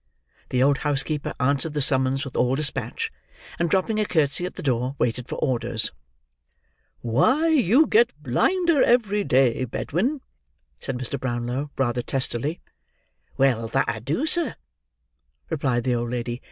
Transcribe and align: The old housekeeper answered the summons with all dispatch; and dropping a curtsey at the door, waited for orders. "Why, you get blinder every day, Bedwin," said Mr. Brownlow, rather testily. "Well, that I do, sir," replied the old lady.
The 0.49 0.63
old 0.63 0.79
housekeeper 0.79 1.35
answered 1.39 1.73
the 1.75 1.79
summons 1.79 2.25
with 2.25 2.35
all 2.35 2.55
dispatch; 2.55 3.11
and 3.59 3.69
dropping 3.69 3.99
a 3.99 4.05
curtsey 4.07 4.47
at 4.47 4.55
the 4.55 4.63
door, 4.63 4.95
waited 4.97 5.27
for 5.29 5.35
orders. 5.35 5.91
"Why, 7.01 7.49
you 7.49 7.85
get 7.85 8.11
blinder 8.19 8.81
every 8.81 9.23
day, 9.23 9.63
Bedwin," 9.63 10.21
said 10.79 10.97
Mr. 10.97 11.19
Brownlow, 11.19 11.69
rather 11.77 12.01
testily. 12.01 12.61
"Well, 13.37 13.67
that 13.67 13.87
I 13.87 13.99
do, 13.99 14.25
sir," 14.25 14.55
replied 15.51 15.83
the 15.83 15.93
old 15.93 16.09
lady. 16.09 16.39